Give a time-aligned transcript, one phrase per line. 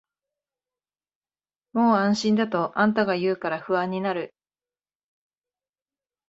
[1.73, 4.33] もう安心だとあんたが言うから不安になる